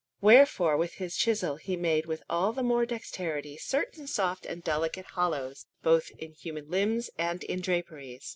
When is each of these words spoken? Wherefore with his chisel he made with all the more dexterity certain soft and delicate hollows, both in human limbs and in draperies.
Wherefore 0.19 0.77
with 0.77 0.93
his 0.93 1.15
chisel 1.15 1.57
he 1.57 1.77
made 1.77 2.07
with 2.07 2.23
all 2.27 2.53
the 2.53 2.63
more 2.63 2.87
dexterity 2.87 3.55
certain 3.55 4.07
soft 4.07 4.47
and 4.47 4.63
delicate 4.63 5.05
hollows, 5.05 5.67
both 5.83 6.09
in 6.17 6.31
human 6.33 6.71
limbs 6.71 7.11
and 7.19 7.43
in 7.43 7.61
draperies. 7.61 8.27